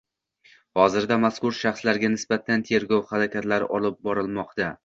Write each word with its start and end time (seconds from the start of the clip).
Hozirda 0.79 1.17
mazkur 1.25 1.53
shaxslarga 1.59 2.11
nisbatan 2.15 2.67
tergov 2.71 3.07
harakatlari 3.15 3.73
olib 3.81 4.05
borilmoqda 4.09 4.77